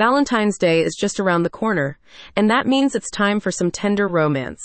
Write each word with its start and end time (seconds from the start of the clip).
Valentine's 0.00 0.56
Day 0.56 0.80
is 0.80 0.96
just 0.96 1.20
around 1.20 1.42
the 1.42 1.50
corner, 1.50 1.98
and 2.36 2.50
that 2.50 2.66
means 2.66 2.94
it's 2.94 3.10
time 3.10 3.40
for 3.40 3.50
some 3.50 3.70
tender 3.70 4.08
romance. 4.08 4.60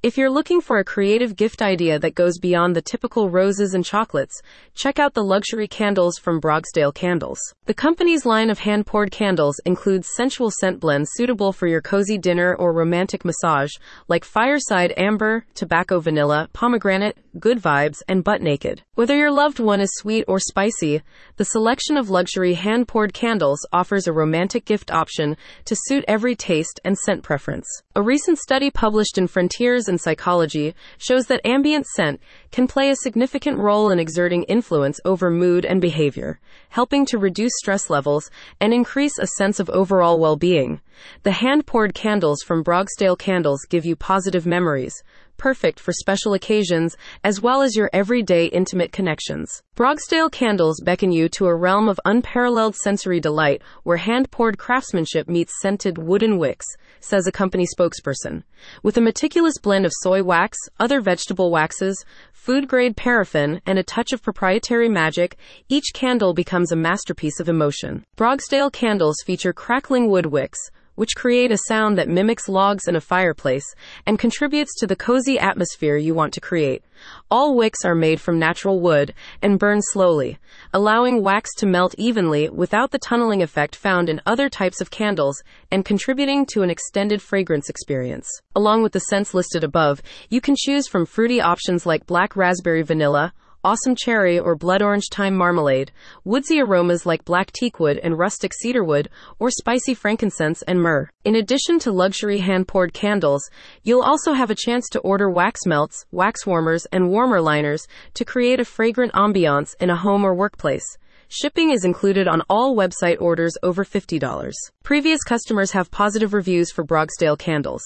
If 0.00 0.16
you're 0.16 0.30
looking 0.30 0.60
for 0.60 0.78
a 0.78 0.84
creative 0.84 1.34
gift 1.34 1.60
idea 1.60 1.98
that 1.98 2.14
goes 2.14 2.38
beyond 2.38 2.76
the 2.76 2.82
typical 2.82 3.30
roses 3.30 3.74
and 3.74 3.84
chocolates, 3.84 4.40
check 4.74 4.98
out 4.98 5.14
the 5.14 5.24
luxury 5.24 5.66
candles 5.66 6.18
from 6.18 6.40
Brogsdale 6.40 6.94
Candles. 6.94 7.40
The 7.66 7.74
company's 7.74 8.24
line 8.24 8.48
of 8.48 8.60
hand 8.60 8.86
poured 8.86 9.10
candles 9.10 9.60
includes 9.64 10.08
sensual 10.14 10.52
scent 10.60 10.78
blends 10.78 11.10
suitable 11.14 11.52
for 11.52 11.66
your 11.66 11.80
cozy 11.80 12.16
dinner 12.16 12.54
or 12.54 12.72
romantic 12.72 13.24
massage, 13.24 13.72
like 14.06 14.24
fireside 14.24 14.94
amber, 14.96 15.44
tobacco 15.54 15.98
vanilla, 15.98 16.48
pomegranate, 16.52 17.18
good 17.40 17.60
vibes, 17.60 18.02
and 18.08 18.22
butt 18.22 18.40
naked. 18.40 18.82
Whether 18.94 19.16
your 19.16 19.32
loved 19.32 19.58
one 19.58 19.80
is 19.80 19.90
sweet 19.94 20.24
or 20.28 20.38
spicy, 20.38 21.02
the 21.36 21.44
selection 21.44 21.96
of 21.96 22.10
luxury 22.10 22.54
hand 22.54 22.86
poured 22.86 23.12
candles 23.12 23.66
offers 23.72 24.06
a 24.06 24.12
romantic 24.12 24.64
gift 24.64 24.90
option 24.92 25.36
to 25.64 25.76
suit 25.76 26.04
every 26.06 26.36
taste 26.36 26.80
and 26.88 26.96
scent 26.96 27.22
preference. 27.22 27.68
A 27.94 28.00
recent 28.00 28.38
study 28.38 28.70
published 28.70 29.18
in 29.18 29.26
Frontiers 29.26 29.88
in 29.88 29.98
Psychology 29.98 30.74
shows 30.96 31.26
that 31.26 31.44
ambient 31.44 31.86
scent 31.86 32.18
can 32.50 32.66
play 32.66 32.88
a 32.88 32.96
significant 32.96 33.58
role 33.58 33.90
in 33.90 33.98
exerting 33.98 34.44
influence 34.44 34.98
over 35.04 35.30
mood 35.30 35.66
and 35.66 35.82
behavior, 35.82 36.40
helping 36.70 37.04
to 37.04 37.18
reduce 37.18 37.52
stress 37.58 37.90
levels 37.90 38.30
and 38.58 38.72
increase 38.72 39.18
a 39.18 39.26
sense 39.36 39.60
of 39.60 39.68
overall 39.68 40.18
well 40.18 40.36
being. 40.36 40.80
The 41.22 41.32
hand 41.32 41.66
poured 41.66 41.94
candles 41.94 42.42
from 42.42 42.62
Brogsdale 42.62 43.18
Candles 43.18 43.66
give 43.68 43.84
you 43.84 43.96
positive 43.96 44.46
memories, 44.46 44.94
perfect 45.38 45.78
for 45.80 45.92
special 45.92 46.34
occasions 46.34 46.96
as 47.24 47.40
well 47.40 47.62
as 47.62 47.76
your 47.76 47.88
everyday 47.92 48.46
intimate 48.46 48.92
connections. 48.92 49.62
Brogsdale 49.76 50.30
candles 50.30 50.82
beckon 50.84 51.12
you 51.12 51.28
to 51.30 51.46
a 51.46 51.54
realm 51.54 51.88
of 51.88 52.00
unparalleled 52.04 52.74
sensory 52.74 53.20
delight 53.20 53.62
where 53.84 53.96
hand 53.96 54.30
poured 54.30 54.58
craftsmanship 54.58 55.28
meets 55.28 55.60
scented 55.62 55.96
wooden 55.96 56.38
wicks, 56.38 56.66
says 57.00 57.26
a 57.26 57.32
company 57.32 57.66
spokesperson. 57.66 58.42
With 58.82 58.96
a 58.96 59.00
meticulous 59.00 59.58
blend 59.58 59.86
of 59.86 59.92
soy 60.02 60.22
wax, 60.22 60.58
other 60.80 61.00
vegetable 61.00 61.50
waxes, 61.50 62.04
food 62.32 62.66
grade 62.66 62.96
paraffin, 62.96 63.60
and 63.64 63.78
a 63.78 63.84
touch 63.84 64.12
of 64.12 64.22
proprietary 64.22 64.88
magic, 64.88 65.36
each 65.68 65.92
candle 65.94 66.34
becomes 66.34 66.72
a 66.72 66.76
masterpiece 66.76 67.38
of 67.38 67.48
emotion. 67.48 68.04
Brogsdale 68.16 68.72
candles 68.72 69.22
feature 69.24 69.52
crackling 69.52 70.10
wood 70.10 70.26
wicks 70.26 70.58
which 70.98 71.14
create 71.14 71.52
a 71.52 71.58
sound 71.68 71.96
that 71.96 72.08
mimics 72.08 72.48
logs 72.48 72.88
in 72.88 72.96
a 72.96 73.00
fireplace 73.00 73.64
and 74.04 74.18
contributes 74.18 74.74
to 74.74 74.84
the 74.84 74.96
cozy 74.96 75.38
atmosphere 75.38 75.96
you 75.96 76.12
want 76.12 76.34
to 76.34 76.40
create. 76.40 76.82
All 77.30 77.54
wicks 77.54 77.84
are 77.84 77.94
made 77.94 78.20
from 78.20 78.40
natural 78.40 78.80
wood 78.80 79.14
and 79.40 79.60
burn 79.60 79.80
slowly, 79.80 80.38
allowing 80.74 81.22
wax 81.22 81.54
to 81.58 81.66
melt 81.66 81.94
evenly 81.96 82.48
without 82.48 82.90
the 82.90 82.98
tunneling 82.98 83.42
effect 83.42 83.76
found 83.76 84.08
in 84.08 84.20
other 84.26 84.48
types 84.48 84.80
of 84.80 84.90
candles 84.90 85.40
and 85.70 85.84
contributing 85.84 86.44
to 86.46 86.62
an 86.62 86.70
extended 86.70 87.22
fragrance 87.22 87.68
experience. 87.68 88.28
Along 88.56 88.82
with 88.82 88.90
the 88.90 88.98
scents 88.98 89.34
listed 89.34 89.62
above, 89.62 90.02
you 90.28 90.40
can 90.40 90.56
choose 90.58 90.88
from 90.88 91.06
fruity 91.06 91.40
options 91.40 91.86
like 91.86 92.06
black 92.06 92.34
raspberry 92.34 92.82
vanilla, 92.82 93.32
awesome 93.64 93.96
cherry 93.96 94.38
or 94.38 94.54
blood 94.54 94.82
orange 94.82 95.08
thyme 95.10 95.36
marmalade, 95.36 95.90
woodsy 96.24 96.60
aromas 96.60 97.04
like 97.04 97.24
black 97.24 97.50
teakwood 97.52 97.98
and 98.02 98.18
rustic 98.18 98.52
cedarwood, 98.54 99.08
or 99.38 99.50
spicy 99.50 99.94
frankincense 99.94 100.62
and 100.62 100.80
myrrh. 100.80 101.08
In 101.24 101.34
addition 101.34 101.78
to 101.80 101.92
luxury 101.92 102.38
hand 102.38 102.68
poured 102.68 102.92
candles, 102.92 103.48
you'll 103.82 104.02
also 104.02 104.32
have 104.32 104.50
a 104.50 104.54
chance 104.54 104.88
to 104.90 105.00
order 105.00 105.28
wax 105.28 105.66
melts, 105.66 106.04
wax 106.12 106.46
warmers, 106.46 106.86
and 106.92 107.10
warmer 107.10 107.40
liners 107.40 107.86
to 108.14 108.24
create 108.24 108.60
a 108.60 108.64
fragrant 108.64 109.12
ambiance 109.12 109.74
in 109.80 109.90
a 109.90 109.96
home 109.96 110.24
or 110.24 110.34
workplace. 110.34 110.96
Shipping 111.30 111.72
is 111.72 111.84
included 111.84 112.26
on 112.26 112.40
all 112.48 112.74
website 112.74 113.20
orders 113.20 113.52
over 113.62 113.84
$50. 113.84 114.50
Previous 114.82 115.22
customers 115.22 115.72
have 115.72 115.90
positive 115.90 116.32
reviews 116.32 116.72
for 116.72 116.82
Brogsdale 116.82 117.38
candles. 117.38 117.82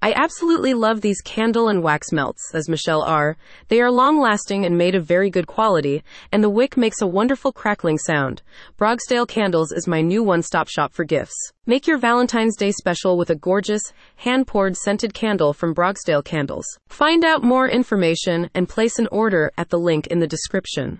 I 0.00 0.14
absolutely 0.14 0.72
love 0.72 1.02
these 1.02 1.20
candle 1.20 1.68
and 1.68 1.82
wax 1.82 2.10
melts, 2.10 2.48
says 2.50 2.70
Michelle 2.70 3.02
R. 3.02 3.36
They 3.68 3.82
are 3.82 3.90
long 3.90 4.18
lasting 4.18 4.64
and 4.64 4.78
made 4.78 4.94
of 4.94 5.04
very 5.04 5.28
good 5.28 5.46
quality, 5.46 6.02
and 6.32 6.42
the 6.42 6.48
wick 6.48 6.78
makes 6.78 7.02
a 7.02 7.06
wonderful 7.06 7.52
crackling 7.52 7.98
sound. 7.98 8.40
Brogsdale 8.78 9.28
Candles 9.28 9.72
is 9.72 9.86
my 9.86 10.00
new 10.00 10.22
one 10.22 10.40
stop 10.40 10.66
shop 10.66 10.94
for 10.94 11.04
gifts. 11.04 11.52
Make 11.66 11.86
your 11.86 11.98
Valentine's 11.98 12.56
Day 12.56 12.72
special 12.72 13.18
with 13.18 13.28
a 13.28 13.34
gorgeous, 13.34 13.82
hand 14.16 14.46
poured 14.46 14.74
scented 14.74 15.12
candle 15.12 15.52
from 15.52 15.74
Brogsdale 15.74 16.24
Candles. 16.24 16.66
Find 16.88 17.26
out 17.26 17.42
more 17.42 17.68
information 17.68 18.48
and 18.54 18.70
place 18.70 18.98
an 18.98 19.08
order 19.12 19.52
at 19.58 19.68
the 19.68 19.78
link 19.78 20.06
in 20.06 20.20
the 20.20 20.26
description. 20.26 20.94